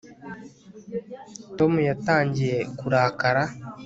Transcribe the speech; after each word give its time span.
tom 1.57 1.71
yatangiye 1.89 2.57
kurakara 2.79 3.43